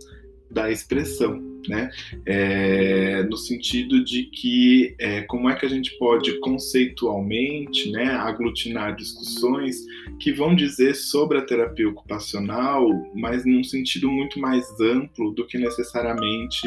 da 0.50 0.70
expressão 0.70 1.56
né? 1.68 1.90
É, 2.24 3.22
no 3.24 3.36
sentido 3.36 4.04
de 4.04 4.24
que 4.24 4.94
é, 4.98 5.22
como 5.22 5.48
é 5.48 5.54
que 5.54 5.66
a 5.66 5.68
gente 5.68 5.96
pode 5.98 6.38
conceitualmente, 6.40 7.90
né, 7.90 8.06
aglutinar 8.12 8.94
discussões 8.94 9.76
que 10.20 10.32
vão 10.32 10.54
dizer 10.54 10.94
sobre 10.94 11.38
a 11.38 11.42
terapia 11.42 11.88
ocupacional, 11.88 12.88
mas 13.14 13.44
num 13.44 13.64
sentido 13.64 14.10
muito 14.10 14.38
mais 14.38 14.64
amplo 14.80 15.32
do 15.32 15.46
que 15.46 15.58
necessariamente 15.58 16.62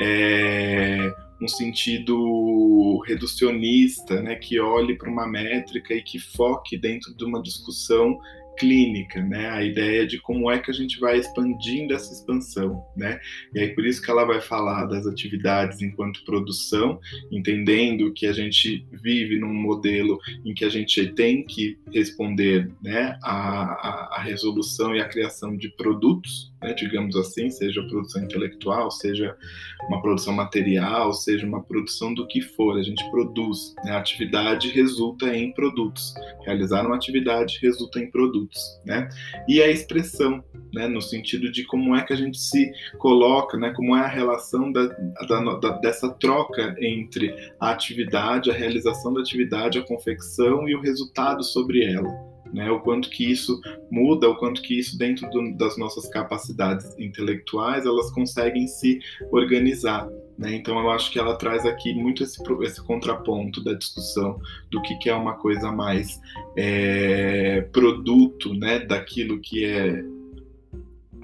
é, 0.00 1.12
um 1.40 1.48
sentido 1.48 3.02
reducionista, 3.06 4.20
né, 4.22 4.36
que 4.36 4.58
olhe 4.60 4.96
para 4.96 5.10
uma 5.10 5.26
métrica 5.26 5.94
e 5.94 6.02
que 6.02 6.18
foque 6.18 6.76
dentro 6.76 7.14
de 7.14 7.24
uma 7.24 7.42
discussão 7.42 8.18
clínica, 8.58 9.22
né? 9.22 9.48
A 9.50 9.62
ideia 9.62 10.06
de 10.06 10.18
como 10.20 10.50
é 10.50 10.58
que 10.58 10.70
a 10.70 10.74
gente 10.74 10.98
vai 10.98 11.18
expandindo 11.18 11.94
essa 11.94 12.12
expansão, 12.12 12.84
né? 12.96 13.20
E 13.54 13.60
aí 13.60 13.74
por 13.74 13.84
isso 13.84 14.02
que 14.02 14.10
ela 14.10 14.24
vai 14.24 14.40
falar 14.40 14.86
das 14.86 15.06
atividades 15.06 15.82
enquanto 15.82 16.24
produção, 16.24 17.00
entendendo 17.30 18.12
que 18.12 18.26
a 18.26 18.32
gente 18.32 18.86
vive 18.92 19.38
num 19.38 19.52
modelo 19.52 20.18
em 20.44 20.54
que 20.54 20.64
a 20.64 20.68
gente 20.68 21.06
tem 21.12 21.44
que 21.44 21.78
responder, 21.92 22.70
né, 22.82 23.18
a, 23.22 23.32
a, 23.32 24.16
a 24.16 24.22
resolução 24.22 24.94
e 24.94 25.00
a 25.00 25.08
criação 25.08 25.56
de 25.56 25.68
produtos, 25.68 26.52
né, 26.64 26.72
digamos 26.72 27.14
assim, 27.14 27.50
seja 27.50 27.82
produção 27.82 28.24
intelectual, 28.24 28.90
seja 28.90 29.36
uma 29.86 30.00
produção 30.00 30.32
material, 30.32 31.12
seja 31.12 31.46
uma 31.46 31.62
produção 31.62 32.14
do 32.14 32.26
que 32.26 32.40
for, 32.40 32.78
a 32.78 32.82
gente 32.82 33.04
produz. 33.10 33.74
Né, 33.84 33.92
a 33.92 33.98
atividade 33.98 34.70
resulta 34.70 35.36
em 35.36 35.52
produtos. 35.52 36.14
Realizar 36.44 36.86
uma 36.86 36.96
atividade 36.96 37.58
resulta 37.60 38.00
em 38.00 38.10
produtos. 38.10 38.58
Né? 38.84 39.08
E 39.46 39.62
a 39.62 39.70
expressão, 39.70 40.42
né, 40.72 40.88
no 40.88 41.02
sentido 41.02 41.52
de 41.52 41.64
como 41.64 41.94
é 41.94 42.02
que 42.02 42.14
a 42.14 42.16
gente 42.16 42.38
se 42.38 42.72
coloca, 42.98 43.58
né, 43.58 43.70
como 43.76 43.94
é 43.94 44.00
a 44.00 44.08
relação 44.08 44.72
da, 44.72 44.86
da, 45.28 45.54
da, 45.56 45.70
dessa 45.78 46.08
troca 46.14 46.74
entre 46.80 47.34
a 47.60 47.70
atividade, 47.72 48.50
a 48.50 48.54
realização 48.54 49.12
da 49.12 49.20
atividade, 49.20 49.78
a 49.78 49.82
confecção 49.82 50.66
e 50.66 50.74
o 50.74 50.80
resultado 50.80 51.44
sobre 51.44 51.84
ela 51.84 52.33
né? 52.52 52.70
O 52.70 52.80
quanto 52.80 53.10
que 53.10 53.30
isso 53.30 53.60
muda, 53.90 54.28
o 54.28 54.36
quanto 54.36 54.62
que 54.62 54.78
isso 54.78 54.98
dentro 54.98 55.28
do, 55.30 55.56
das 55.56 55.76
nossas 55.76 56.08
capacidades 56.08 56.96
intelectuais 56.98 57.86
elas 57.86 58.10
conseguem 58.12 58.66
se 58.66 58.98
organizar. 59.30 60.08
Né? 60.38 60.54
Então 60.54 60.78
eu 60.78 60.90
acho 60.90 61.10
que 61.12 61.18
ela 61.18 61.36
traz 61.36 61.64
aqui 61.64 61.94
muito 61.94 62.22
esse, 62.22 62.40
esse 62.62 62.82
contraponto 62.82 63.62
da 63.62 63.72
discussão 63.72 64.40
do 64.70 64.82
que, 64.82 64.96
que 64.98 65.08
é 65.08 65.14
uma 65.14 65.34
coisa 65.34 65.70
mais 65.70 66.20
é, 66.56 67.62
produto 67.72 68.52
né, 68.54 68.80
daquilo 68.80 69.40
que 69.40 69.64
é 69.64 70.04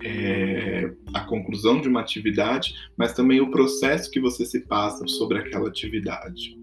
é, 0.02 0.90
a 1.12 1.20
conclusão 1.20 1.80
de 1.80 1.88
uma 1.88 2.00
atividade, 2.00 2.74
mas 2.96 3.12
também 3.12 3.40
o 3.40 3.50
processo 3.50 4.10
que 4.10 4.20
você 4.20 4.44
se 4.44 4.60
passa 4.60 5.06
sobre 5.06 5.38
aquela 5.38 5.68
atividade. 5.68 6.58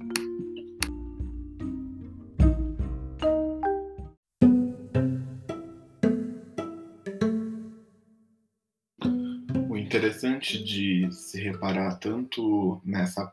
De 10.39 11.09
se 11.11 11.41
reparar 11.41 11.95
tanto 11.95 12.81
nessa 12.85 13.31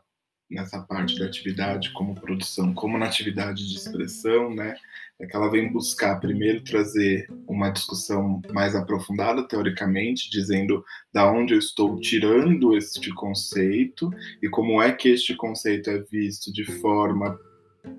nessa 0.49 0.79
parte 0.79 1.17
da 1.17 1.25
atividade 1.25 1.91
como 1.91 2.13
produção, 2.13 2.73
como 2.73 2.97
na 2.97 3.07
atividade 3.07 3.67
de 3.67 3.77
expressão, 3.77 4.53
né, 4.53 4.75
é 5.19 5.25
que 5.25 5.35
ela 5.35 5.49
vem 5.49 5.71
buscar 5.71 6.19
primeiro 6.19 6.63
trazer 6.63 7.27
uma 7.47 7.69
discussão 7.69 8.41
mais 8.51 8.75
aprofundada 8.75 9.47
teoricamente, 9.47 10.29
dizendo 10.29 10.83
da 11.13 11.29
onde 11.31 11.53
eu 11.53 11.59
estou 11.59 11.99
tirando 11.99 12.77
este 12.77 13.11
conceito 13.13 14.11
e 14.41 14.49
como 14.49 14.81
é 14.81 14.91
que 14.91 15.09
este 15.09 15.35
conceito 15.35 15.89
é 15.89 15.99
visto 15.99 16.51
de 16.51 16.65
forma 16.79 17.39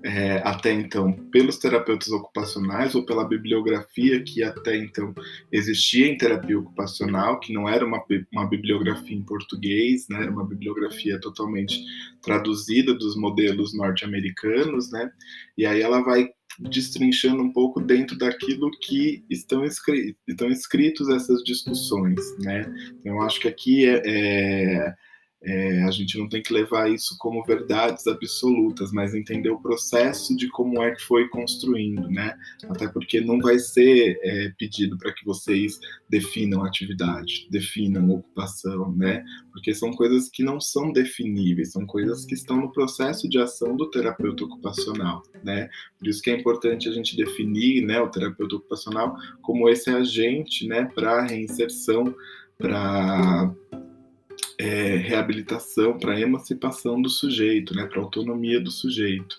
é, 0.03 0.37
até 0.43 0.71
então 0.71 1.13
pelos 1.31 1.57
terapeutas 1.57 2.09
ocupacionais 2.09 2.95
ou 2.95 3.05
pela 3.05 3.27
bibliografia 3.27 4.23
que 4.23 4.43
até 4.43 4.77
então 4.77 5.13
existia 5.51 6.07
em 6.07 6.17
terapia 6.17 6.59
ocupacional, 6.59 7.39
que 7.39 7.53
não 7.53 7.67
era 7.67 7.85
uma, 7.85 8.03
uma 8.31 8.47
bibliografia 8.47 9.15
em 9.15 9.23
português, 9.23 10.07
né, 10.09 10.21
era 10.21 10.31
uma 10.31 10.45
bibliografia 10.45 11.19
totalmente 11.19 11.83
traduzida 12.21 12.93
dos 12.93 13.15
modelos 13.15 13.75
norte-americanos, 13.75 14.91
né, 14.91 15.11
e 15.57 15.65
aí 15.65 15.81
ela 15.81 16.01
vai 16.01 16.29
destrinchando 16.59 17.43
um 17.43 17.51
pouco 17.51 17.79
dentro 17.79 18.17
daquilo 18.17 18.71
que 18.81 19.23
estão, 19.29 19.63
escri 19.63 20.17
estão 20.27 20.49
escritos 20.49 21.09
essas 21.09 21.43
discussões, 21.43 22.19
né. 22.39 22.61
Então, 22.99 23.15
eu 23.15 23.21
acho 23.21 23.39
que 23.39 23.47
aqui 23.47 23.85
é, 23.85 24.01
é 24.05 24.95
É, 25.43 25.83
a 25.83 25.91
gente 25.91 26.17
não 26.17 26.27
tem 26.27 26.41
que 26.41 26.51
levar 26.51 26.89
isso 26.91 27.15
como 27.19 27.43
verdades 27.43 28.07
absolutas, 28.07 28.91
mas 28.91 29.13
entender 29.13 29.49
o 29.49 29.61
processo 29.61 30.35
de 30.35 30.49
como 30.49 30.81
é 30.81 30.95
que 30.95 31.01
foi 31.03 31.27
construindo, 31.29 32.09
né? 32.09 32.35
Até 32.67 32.87
porque 32.87 33.21
não 33.21 33.39
vai 33.39 33.59
ser 33.59 34.19
é, 34.23 34.51
pedido 34.57 34.97
para 34.97 35.13
que 35.13 35.23
vocês 35.23 35.79
definam 36.09 36.65
atividade, 36.65 37.47
definam 37.51 38.09
ocupação, 38.09 38.91
né? 38.93 39.23
Porque 39.51 39.75
são 39.75 39.91
coisas 39.91 40.27
que 40.27 40.43
não 40.43 40.59
são 40.59 40.91
definíveis, 40.91 41.71
são 41.71 41.85
coisas 41.85 42.25
que 42.25 42.33
estão 42.33 42.57
no 42.57 42.71
processo 42.71 43.29
de 43.29 43.37
ação 43.37 43.75
do 43.77 43.91
terapeuta 43.91 44.43
ocupacional, 44.43 45.21
né? 45.43 45.69
Por 45.99 46.07
isso 46.07 46.21
que 46.21 46.31
é 46.31 46.35
importante 46.35 46.89
a 46.89 46.91
gente 46.91 47.15
definir, 47.15 47.85
né, 47.85 47.99
o 47.99 48.09
terapeuta 48.09 48.55
ocupacional 48.55 49.15
como 49.41 49.69
esse 49.69 49.89
agente, 49.89 50.67
né, 50.67 50.85
para 50.95 51.25
reinserção, 51.25 52.15
para 52.57 53.53
é, 54.57 54.95
reabilitação, 54.95 55.97
para 55.97 56.19
emancipação 56.19 57.01
do 57.01 57.09
sujeito, 57.09 57.75
né, 57.75 57.85
para 57.85 58.01
autonomia 58.01 58.59
do 58.59 58.71
sujeito. 58.71 59.37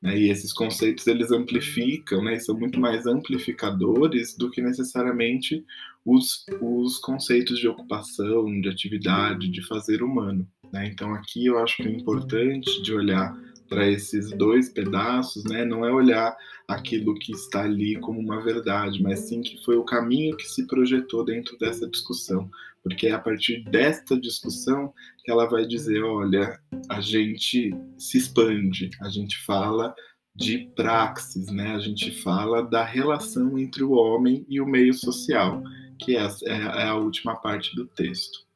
Né, 0.00 0.18
e 0.18 0.30
esses 0.30 0.52
conceitos 0.52 1.06
eles 1.06 1.32
amplificam, 1.32 2.22
né, 2.22 2.38
são 2.38 2.58
muito 2.58 2.78
mais 2.78 3.06
amplificadores 3.06 4.36
do 4.36 4.50
que 4.50 4.60
necessariamente 4.60 5.64
os, 6.04 6.44
os 6.60 6.98
conceitos 6.98 7.58
de 7.58 7.68
ocupação, 7.68 8.60
de 8.60 8.68
atividade, 8.68 9.48
de 9.48 9.62
fazer 9.66 10.02
humano. 10.02 10.46
Né? 10.72 10.86
Então 10.86 11.14
aqui 11.14 11.46
eu 11.46 11.58
acho 11.58 11.76
que 11.76 11.88
é 11.88 11.92
importante 11.92 12.82
de 12.82 12.94
olhar 12.94 13.36
para 13.68 13.88
esses 13.88 14.30
dois 14.32 14.68
pedaços, 14.68 15.44
né, 15.44 15.64
não 15.64 15.84
é 15.84 15.92
olhar 15.92 16.36
aquilo 16.66 17.14
que 17.14 17.32
está 17.32 17.62
ali 17.62 17.96
como 18.00 18.18
uma 18.18 18.40
verdade, 18.40 19.02
mas 19.02 19.20
sim 19.20 19.40
que 19.40 19.62
foi 19.64 19.76
o 19.76 19.84
caminho 19.84 20.36
que 20.36 20.46
se 20.46 20.66
projetou 20.66 21.24
dentro 21.24 21.56
dessa 21.58 21.88
discussão, 21.88 22.50
porque 22.82 23.06
é 23.06 23.12
a 23.12 23.18
partir 23.18 23.64
desta 23.64 24.18
discussão 24.18 24.92
que 25.24 25.30
ela 25.30 25.46
vai 25.46 25.66
dizer, 25.66 26.02
olha, 26.02 26.58
a 26.88 27.00
gente 27.00 27.74
se 27.96 28.18
expande, 28.18 28.90
a 29.00 29.08
gente 29.08 29.38
fala 29.44 29.94
de 30.34 30.70
praxis, 30.76 31.50
né? 31.50 31.74
A 31.74 31.80
gente 31.80 32.12
fala 32.22 32.62
da 32.62 32.84
relação 32.84 33.58
entre 33.58 33.82
o 33.82 33.90
homem 33.90 34.46
e 34.48 34.60
o 34.60 34.66
meio 34.66 34.94
social, 34.94 35.62
que 35.98 36.16
é, 36.16 36.24
é, 36.44 36.52
é 36.52 36.84
a 36.84 36.94
última 36.94 37.34
parte 37.34 37.74
do 37.74 37.86
texto. 37.86 38.47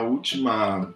A 0.00 0.02
última 0.02 0.92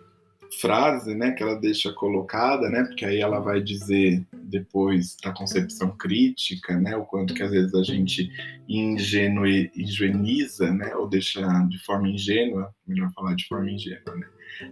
frase, 0.60 1.14
né, 1.14 1.32
que 1.32 1.42
ela 1.42 1.56
deixa 1.56 1.92
colocada, 1.92 2.70
né, 2.70 2.84
porque 2.84 3.04
aí 3.04 3.20
ela 3.20 3.40
vai 3.40 3.60
dizer 3.60 4.24
depois 4.32 5.16
da 5.22 5.32
concepção 5.32 5.90
crítica, 5.96 6.78
né, 6.78 6.96
o 6.96 7.04
quanto 7.04 7.34
que 7.34 7.42
às 7.42 7.50
vezes 7.50 7.74
a 7.74 7.82
gente 7.82 8.30
ingenue, 8.68 9.70
ingeniza, 9.76 10.72
né, 10.72 10.94
ou 10.94 11.08
deixa 11.08 11.40
de 11.68 11.78
forma 11.84 12.08
ingênua, 12.08 12.72
melhor 12.86 13.10
falar 13.12 13.34
de 13.34 13.46
forma 13.48 13.70
ingênua, 13.70 14.14
né, 14.14 14.26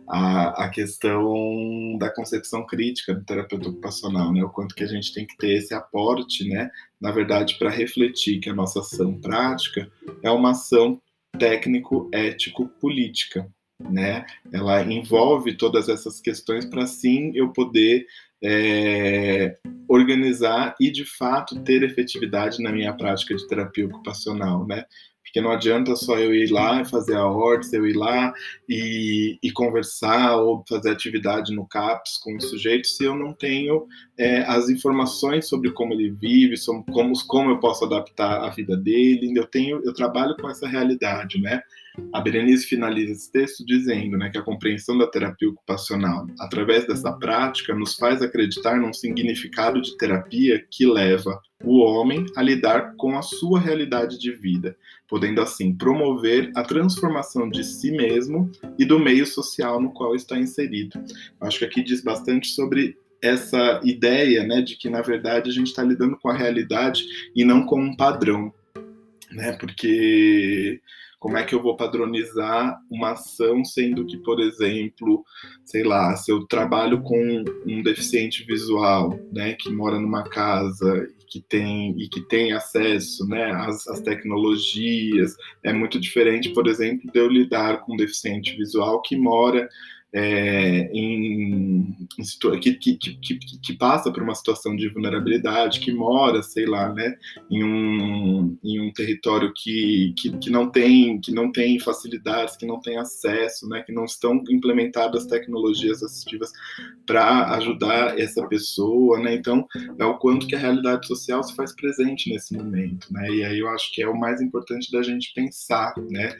a, 0.09 0.65
a 0.65 0.69
questão 0.69 1.97
da 1.99 2.11
concepção 2.11 2.65
crítica 2.65 3.15
do 3.15 3.25
terapeuta 3.25 3.69
ocupacional, 3.69 4.33
né, 4.33 4.45
o 4.45 4.51
quanto 4.51 4.75
que 4.75 4.85
a 4.85 4.89
gente 4.89 5.13
tem 5.13 5.27
que 5.27 5.37
ter 5.37 5.55
esse 5.55 5.75
aporte, 5.75 6.49
né, 6.49 6.71
na 7.01 7.11
verdade, 7.11 7.59
para 7.59 7.71
refletir 7.71 8.39
que 8.39 8.51
a 8.51 8.55
nossa 8.55 8.79
ação 8.81 9.21
prática 9.21 9.91
é 10.23 10.31
uma 10.31 10.53
ação 10.53 11.01
técnico-ético-política, 11.39 13.51
né? 13.91 14.25
Ela 14.53 14.83
envolve 14.83 15.57
todas 15.57 15.89
essas 15.89 16.21
questões 16.21 16.65
para 16.65 16.87
sim 16.87 17.33
eu 17.35 17.53
poder 17.53 18.07
é, 18.43 19.57
organizar 19.89 20.75
e 20.81 20.91
de 20.91 21.05
fato 21.05 21.61
ter 21.63 21.83
efetividade 21.83 22.63
na 22.63 22.73
minha 22.73 22.93
prática 22.93 23.35
de 23.35 23.47
terapia 23.47 23.87
ocupacional, 23.87 24.67
né? 24.67 24.85
Porque 25.23 25.41
não 25.41 25.53
adianta 25.53 25.97
só 25.97 26.19
eu 26.19 26.35
ir 26.35 26.51
lá 26.51 26.83
e 26.83 26.85
fazer 26.85 27.15
a 27.15 27.27
ordem, 27.27 27.71
eu 27.73 27.87
ir 27.87 27.97
lá 27.97 28.35
e, 28.69 29.39
e, 29.43 29.51
conversar 29.51 30.37
ou 30.37 30.63
fazer 30.69 30.91
atividade 30.91 31.55
no 31.55 31.67
CAPS 31.67 32.19
com 32.19 32.37
o 32.37 32.41
sujeito 32.41 32.87
se 32.87 33.05
eu 33.05 33.15
não 33.15 33.33
tenho 33.33 33.87
é, 34.19 34.43
as 34.43 34.69
informações 34.69 35.49
sobre 35.49 35.71
como 35.71 35.95
ele 35.95 36.11
vive, 36.11 36.59
sobre 36.59 36.85
como, 36.93 37.15
como 37.27 37.51
eu 37.51 37.59
posso 37.61 37.83
adaptar 37.87 38.45
a 38.45 38.51
vida 38.51 38.77
dele. 38.77 39.33
Eu 39.35 39.47
tenho, 39.47 39.81
eu 39.83 39.95
trabalho 39.95 40.37
com 40.37 40.51
essa 40.51 40.69
realidade, 40.69 41.41
né? 41.41 41.63
A 42.13 42.21
Berenice 42.21 42.67
finaliza 42.67 43.13
esse 43.13 43.31
texto 43.31 43.65
dizendo 43.67 44.17
né, 44.17 44.31
que 44.31 44.39
a 44.39 44.43
compreensão 44.43 44.97
da 44.97 45.07
terapia 45.07 45.49
ocupacional, 45.49 46.27
através 46.41 46.87
dessa 46.87 47.13
prática, 47.13 47.75
nos 47.75 47.95
faz 47.95 48.23
acreditar 48.23 48.79
num 48.79 48.93
significado 48.93 49.81
de 49.81 49.97
terapia 49.97 50.65
que 50.71 50.87
leva 50.87 51.41
o 51.63 51.79
homem 51.81 52.25
a 52.35 52.43
lidar 52.43 52.95
com 52.97 53.17
a 53.17 53.23
sua 53.23 53.61
realidade 53.61 54.19
de 54.19 54.33
vida, 54.33 54.77
podendo 55.07 55.41
assim 55.41 55.75
promover 55.75 56.51
a 56.57 56.63
transformação 56.63 57.49
de 57.49 57.63
si 57.63 57.91
mesmo 57.93 58.51
e 58.79 58.85
do 58.85 58.99
meio 58.99 59.27
social 59.27 59.81
no 59.81 59.93
qual 59.93 60.15
está 60.15 60.39
inserido. 60.39 60.99
Acho 61.41 61.61
que 61.61 61.65
aqui 61.65 61.83
diz 61.83 62.03
bastante 62.03 62.49
sobre 62.49 62.97
essa 63.23 63.81
ideia 63.85 64.43
né, 64.43 64.61
de 64.63 64.77
que, 64.77 64.91
na 64.91 65.01
verdade, 65.01 65.49
a 65.49 65.53
gente 65.53 65.69
está 65.69 65.83
lidando 65.83 66.17
com 66.17 66.29
a 66.29 66.37
realidade 66.37 67.05
e 67.37 67.45
não 67.45 67.65
com 67.65 67.81
um 67.81 67.97
padrão. 67.97 68.53
Né, 69.31 69.53
porque 69.53 70.81
como 71.23 71.37
é 71.37 71.45
que 71.45 71.55
eu 71.55 71.63
vou 71.63 71.77
padronizar 71.77 72.77
uma 72.91 73.13
ação, 73.13 73.65
sendo 73.65 74.05
que, 74.05 74.17
por 74.17 74.41
exemplo, 74.41 75.25
sei 75.65 75.85
lá, 75.85 76.17
se 76.17 76.33
eu 76.33 76.45
trabalho 76.49 77.01
com 77.01 77.45
um 77.65 77.81
deficiente 77.81 78.45
visual, 78.45 79.17
né, 79.31 79.53
que 79.53 79.71
mora 79.71 80.01
numa 80.01 80.25
casa 80.25 81.09
que 81.29 81.41
tem 81.41 81.95
e 81.97 82.09
que 82.09 82.23
tem 82.23 82.53
acesso, 82.53 83.25
né, 83.29 83.53
às, 83.53 83.87
às 83.87 84.01
tecnologias, 84.01 85.37
é 85.63 85.73
muito 85.73 86.01
diferente, 86.01 86.49
por 86.49 86.67
exemplo, 86.67 87.09
de 87.13 87.21
eu 87.21 87.29
lidar 87.29 87.83
com 87.83 87.95
um 87.95 87.97
deficiente 87.97 88.57
visual 88.57 89.01
que 89.01 89.17
mora 89.17 89.69
é, 90.15 90.91
em, 90.93 91.97
em 92.19 92.61
que, 92.61 92.75
que, 92.75 92.97
que, 92.97 93.39
que, 93.39 93.73
passa 93.73 94.13
por 94.13 94.23
uma 94.23 94.35
situação 94.35 94.77
de 94.77 94.89
vulnerabilidade, 94.89 95.81
que 95.81 95.91
mora, 95.91 96.43
sei 96.43 96.67
lá, 96.67 96.93
né, 96.93 97.17
em 97.51 97.65
um, 97.65 98.59
em 98.63 98.81
um 98.81 98.93
território 98.93 99.53
que, 99.57 100.15
que, 100.19 100.37
que, 100.39 100.51
não 100.51 100.71
tem, 100.71 101.19
que 101.19 101.33
não 101.33 101.51
tem 101.51 101.79
facilidades, 101.81 102.57
que 102.57 102.67
não 102.67 102.79
tem 102.79 102.99
acesso, 102.99 103.67
né, 103.69 103.83
que 103.83 103.93
não 103.93 104.05
estão 104.05 104.43
implementadas 104.51 105.27
tecnologias 105.27 106.03
assistivas 106.03 106.53
para 107.07 107.51
ajudar 107.57 108.19
essa 108.19 108.47
pessoa, 108.47 109.19
né, 109.19 109.35
então 109.35 109.67
é 109.99 110.05
o 110.05 110.19
quanto 110.19 110.47
que 110.47 110.55
a 110.55 110.59
realidade 110.59 111.07
social 111.07 111.43
se 111.43 111.57
faz 111.57 111.75
presente 111.75 112.31
nesse 112.31 112.55
momento, 112.55 113.11
né, 113.11 113.31
e 113.31 113.45
aí 113.45 113.59
eu 113.59 113.69
acho 113.71 113.91
que 113.93 114.03
é 114.03 114.09
o 114.09 114.19
mais 114.19 114.43
importante 114.43 114.93
da 114.93 115.03
gente 115.03 115.33
pensar, 115.35 115.95
né, 116.11 116.37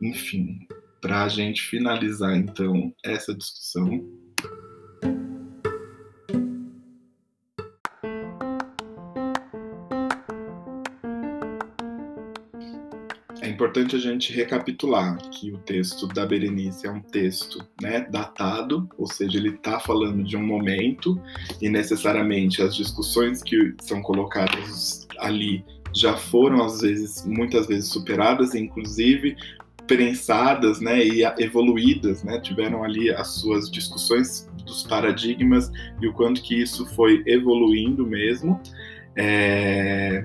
enfim, 0.00 0.66
para 1.00 1.24
a 1.24 1.28
gente 1.28 1.62
finalizar 1.62 2.36
então 2.36 2.94
essa 3.04 3.34
discussão. 3.34 4.04
É 13.40 13.48
importante 13.48 13.96
a 13.96 13.98
gente 13.98 14.32
recapitular 14.32 15.16
que 15.30 15.50
o 15.50 15.58
texto 15.58 16.06
da 16.08 16.26
Berenice 16.26 16.86
é 16.86 16.90
um 16.90 17.00
texto 17.00 17.66
né, 17.80 18.00
datado, 18.10 18.88
ou 18.98 19.06
seja, 19.06 19.38
ele 19.38 19.50
está 19.50 19.80
falando 19.80 20.22
de 20.22 20.36
um 20.36 20.44
momento 20.44 21.20
e 21.60 21.68
necessariamente 21.68 22.62
as 22.62 22.74
discussões 22.76 23.42
que 23.42 23.74
são 23.80 24.02
colocadas 24.02 25.06
ali 25.18 25.64
já 25.94 26.16
foram 26.16 26.64
às 26.64 26.80
vezes 26.82 27.24
muitas 27.26 27.66
vezes 27.66 27.88
superadas, 27.88 28.54
inclusive 28.54 29.36
prensadas 29.90 30.80
né, 30.80 31.04
e 31.04 31.24
evoluídas, 31.42 32.22
né, 32.22 32.38
tiveram 32.38 32.84
ali 32.84 33.10
as 33.10 33.40
suas 33.40 33.68
discussões 33.68 34.48
dos 34.64 34.84
paradigmas 34.84 35.68
e 36.00 36.06
o 36.06 36.12
quanto 36.12 36.40
que 36.42 36.54
isso 36.62 36.86
foi 36.94 37.24
evoluindo 37.26 38.06
mesmo. 38.06 38.60
É, 39.16 40.24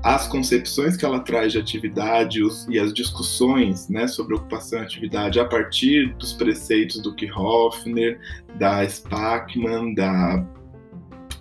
as 0.00 0.28
concepções 0.28 0.96
que 0.96 1.04
ela 1.04 1.18
traz 1.18 1.50
de 1.50 1.58
atividade 1.58 2.40
os, 2.40 2.68
e 2.68 2.78
as 2.78 2.94
discussões 2.94 3.88
né, 3.88 4.06
sobre 4.06 4.36
ocupação 4.36 4.78
e 4.78 4.82
atividade 4.84 5.40
a 5.40 5.44
partir 5.44 6.14
dos 6.14 6.32
preceitos 6.32 7.02
do 7.02 7.12
Kirchhoffner, 7.12 8.16
da 8.60 8.84
Spackman, 8.84 9.92
da 9.92 10.46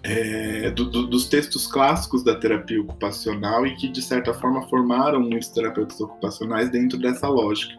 é, 0.10 0.72
do, 0.72 0.86
do, 0.86 1.06
dos 1.06 1.28
textos 1.28 1.68
clássicos 1.68 2.24
da 2.24 2.34
terapia 2.34 2.82
ocupacional 2.82 3.68
e 3.68 3.76
que, 3.76 3.88
de 3.88 4.02
certa 4.02 4.34
forma, 4.34 4.68
formaram 4.68 5.20
muitos 5.20 5.50
terapeutas 5.50 6.02
ocupacionais 6.02 6.72
dentro 6.72 6.98
dessa 6.98 7.28
lógica. 7.28 7.76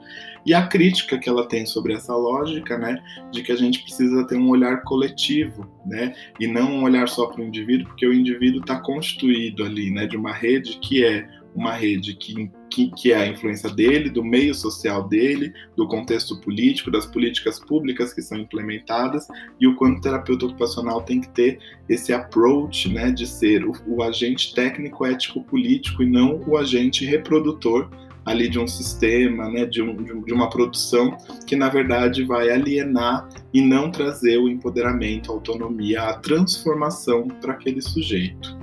E 0.47 0.55
a 0.55 0.67
crítica 0.67 1.19
que 1.19 1.29
ela 1.29 1.49
tem 1.49 1.67
sobre 1.67 1.93
essa 1.93 2.15
lógica, 2.15 2.79
né, 2.79 3.03
de 3.33 3.43
que 3.43 3.51
a 3.51 3.57
gente 3.57 3.83
precisa 3.83 4.25
ter 4.29 4.37
um 4.37 4.49
olhar 4.49 4.83
coletivo, 4.85 5.69
né, 5.85 6.15
e 6.39 6.47
não 6.47 6.71
um 6.71 6.85
olhar 6.85 7.09
só 7.09 7.27
para 7.27 7.43
o 7.43 7.45
indivíduo, 7.45 7.89
porque 7.89 8.07
o 8.07 8.15
indivíduo 8.15 8.61
está 8.61 8.79
constituído 8.81 9.65
ali, 9.65 9.91
né, 9.91 10.07
de 10.07 10.17
uma 10.17 10.33
rede 10.33 10.79
que 10.79 11.05
é 11.05 11.29
uma 11.55 11.73
rede 11.73 12.15
que 12.15 12.49
que, 12.71 12.91
que 12.93 13.13
é 13.13 13.17
a 13.17 13.27
influência 13.27 13.69
dele, 13.69 14.09
do 14.09 14.25
meio 14.25 14.55
social 14.55 15.07
dele, 15.09 15.53
do 15.77 15.87
contexto 15.87 16.41
político, 16.41 16.91
das 16.91 17.05
políticas 17.05 17.59
públicas 17.59 18.13
que 18.13 18.23
são 18.23 18.39
implementadas 18.39 19.27
e 19.61 19.67
o 19.67 19.75
quanto 19.75 19.99
o 19.99 20.01
terapeuta 20.01 20.47
ocupacional 20.47 21.03
tem 21.03 21.21
que 21.21 21.29
ter 21.31 21.59
esse 21.89 22.13
approach, 22.13 22.89
né, 22.89 23.11
de 23.11 23.27
ser 23.27 23.65
o, 23.65 23.73
o 23.87 24.03
agente 24.03 24.55
técnico, 24.55 25.05
ético, 25.05 25.43
político 25.43 26.03
e 26.03 26.07
não 26.07 26.41
o 26.47 26.57
agente 26.57 27.05
reprodutor 27.05 27.91
ali 28.25 28.49
de 28.49 28.59
um 28.59 28.67
sistema, 28.67 29.49
né, 29.49 29.65
de, 29.65 29.83
um, 29.83 30.23
de 30.23 30.33
uma 30.33 30.49
produção 30.51 31.17
que 31.47 31.57
na 31.57 31.69
verdade 31.69 32.23
vai 32.23 32.51
alienar 32.51 33.29
e 33.53 33.61
não 33.61 33.91
trazer 33.91 34.39
o 34.39 34.49
empoderamento, 34.49 35.31
a 35.31 35.35
autonomia, 35.35 36.03
a 36.03 36.15
transformação 36.15 37.27
para 37.27 37.55
aquele 37.55 37.81
sujeito. 37.81 38.60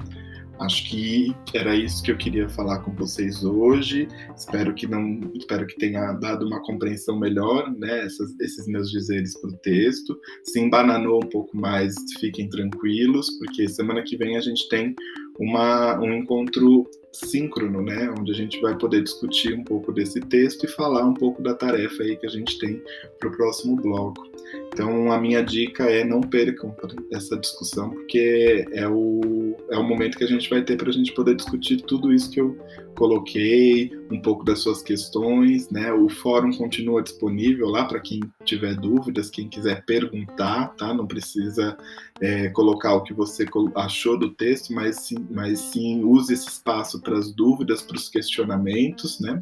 Acho 0.60 0.89
que 0.89 1.36
era 1.54 1.76
isso 1.76 2.02
que 2.02 2.12
eu 2.12 2.17
queria 2.17 2.50
falar 2.50 2.80
com 2.80 2.93
vocês 2.96 3.43
hoje. 3.43 4.08
Espero 4.36 4.74
que 4.74 4.88
não, 4.88 5.20
espero 5.36 5.67
que 5.67 5.76
tenha 5.76 6.13
dado 6.13 6.46
uma 6.48 6.62
compreensão 6.63 7.20
melhor, 7.20 7.72
né? 7.78 8.06
Essas, 8.06 8.38
esses 8.39 8.67
meus 8.67 8.89
dizeres 8.89 9.39
para 9.39 9.52
o 9.52 9.58
texto. 9.58 10.20
Se 10.43 10.60
embananou 10.60 11.24
um 11.24 11.30
pouco 11.30 11.56
mais, 11.56 11.96
fiquem 12.20 12.50
tranquilos, 12.50 13.30
porque 13.38 13.67
semana 13.67 14.04
que 14.04 14.17
vem 14.17 14.36
a 14.36 14.41
gente 14.41 14.67
tem 14.70 14.96
uma, 15.39 16.00
um 16.00 16.13
encontro 16.13 16.89
síncrono, 17.25 17.82
né, 17.82 18.13
onde 18.17 18.32
a 18.32 18.36
gente 18.36 18.60
vai 18.62 18.77
poder 18.77 19.03
discutir 19.03 19.53
um 19.53 19.63
pouco 19.63 19.91
desse 19.91 20.19
texto 20.19 20.65
e 20.65 20.67
falar 20.67 21.06
um 21.06 21.13
pouco 21.13 21.41
da 21.41 21.53
tarefa 21.53 22.03
aí 22.03 22.15
que 22.17 22.25
a 22.25 22.30
gente 22.30 22.58
tem 22.60 22.82
para 23.19 23.30
o 23.30 23.32
próximo 23.32 23.75
bloco. 23.75 24.27
Então, 24.73 25.12
a 25.12 25.19
minha 25.19 25.43
dica 25.43 25.84
é 25.86 26.03
não 26.03 26.21
percam 26.21 26.75
essa 27.12 27.38
discussão, 27.38 27.89
porque 27.89 28.65
é 28.71 28.88
o, 28.88 29.56
é 29.69 29.77
o 29.77 29.84
momento 29.84 30.17
que 30.17 30.23
a 30.23 30.27
gente 30.27 30.49
vai 30.49 30.62
ter 30.62 30.77
para 30.77 30.89
a 30.89 30.93
gente 30.93 31.13
poder 31.13 31.36
discutir 31.36 31.82
tudo 31.82 32.13
isso 32.13 32.30
que 32.30 32.39
eu 32.39 32.58
coloquei, 32.97 33.91
um 34.12 34.19
pouco 34.19 34.43
das 34.43 34.60
suas 34.60 34.82
questões, 34.82 35.69
né? 35.69 35.93
O 35.93 36.10
fórum 36.10 36.51
continua 36.51 37.03
disponível 37.03 37.67
lá 37.67 37.86
para 37.86 37.99
quem 37.99 38.21
tiver 38.43 38.75
dúvidas, 38.75 39.30
quem 39.30 39.47
quiser 39.47 39.86
perguntar, 39.86 40.69
tá? 40.75 40.93
Não 40.93 41.06
precisa 41.06 41.77
é, 42.19 42.49
colocar 42.49 42.95
o 42.95 43.03
que 43.03 43.13
você 43.13 43.45
achou 43.75 44.17
do 44.17 44.32
texto, 44.32 44.73
mas 44.73 45.01
sim, 45.01 45.27
mas 45.30 45.60
sim 45.60 46.03
use 46.03 46.34
esse 46.34 46.47
espaço 46.47 46.99
para 47.08 47.17
as 47.17 47.32
dúvidas, 47.32 47.82
para 47.82 47.96
os 47.96 48.10
questionamentos, 48.10 49.22
né? 49.22 49.41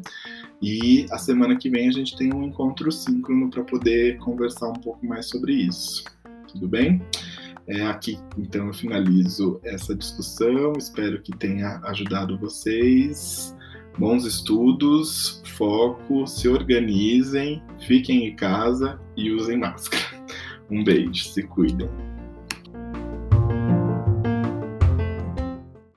E 0.62 1.04
a 1.10 1.18
semana 1.18 1.56
que 1.56 1.68
vem 1.68 1.88
a 1.88 1.92
gente 1.92 2.16
tem 2.16 2.32
um 2.32 2.44
encontro 2.44 2.92
síncrono 2.92 3.50
para 3.50 3.64
poder 3.64 4.18
conversar 4.18 4.68
um 4.68 4.80
pouco 4.80 5.04
mais 5.04 5.26
sobre 5.28 5.52
isso. 5.52 6.04
Tudo 6.46 6.68
bem? 6.68 7.02
É, 7.66 7.82
aqui, 7.86 8.16
então, 8.38 8.68
eu 8.68 8.72
finalizo 8.72 9.60
essa 9.64 9.96
discussão. 9.96 10.74
Espero 10.78 11.20
que 11.20 11.36
tenha 11.36 11.80
ajudado 11.84 12.38
vocês. 12.38 13.54
Bons 13.98 14.24
estudos, 14.24 15.42
foco, 15.56 16.26
se 16.26 16.46
organizem, 16.48 17.60
fiquem 17.80 18.26
em 18.26 18.36
casa 18.36 19.00
e 19.16 19.32
usem 19.32 19.58
máscara. 19.58 20.04
Um 20.70 20.84
beijo, 20.84 21.24
se 21.24 21.42
cuidem. 21.42 21.88